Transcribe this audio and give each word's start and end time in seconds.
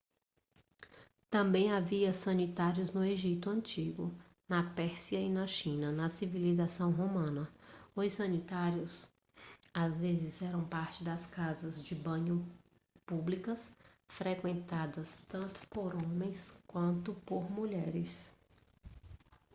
também 1.29 1.71
havia 1.71 2.11
sanitários 2.11 2.91
no 2.91 3.05
egito 3.05 3.51
antigo 3.51 4.11
na 4.49 4.63
pérsia 4.63 5.19
e 5.19 5.29
na 5.29 5.45
china 5.45 5.91
na 5.91 6.09
civilização 6.09 6.91
romana 6.91 7.47
os 7.95 8.11
sanitários 8.13 9.07
às 9.71 9.99
vezes 9.99 10.41
eram 10.41 10.67
parte 10.67 11.03
das 11.03 11.27
casas 11.27 11.83
de 11.83 11.93
banho 11.93 12.43
públicas 13.05 13.77
frequentadas 14.07 15.19
tanto 15.27 15.61
por 15.69 15.93
homens 15.93 16.59
quanto 16.65 17.13
por 17.23 17.47
mulheres 17.51 18.33